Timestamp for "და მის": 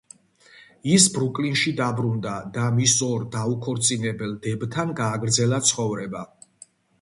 2.55-2.95